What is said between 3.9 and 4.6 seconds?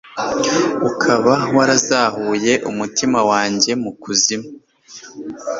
kuzimu